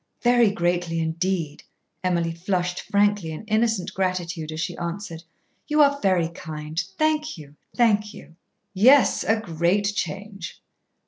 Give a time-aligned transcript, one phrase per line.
[0.23, 1.61] "Very greatly indeed,"
[2.03, 5.21] Emily flushed frankly in innocent gratitude as she answered.
[5.67, 6.81] "You are very kind.
[6.97, 8.35] Thank you, thank you."
[8.73, 10.59] "Yes, a great change."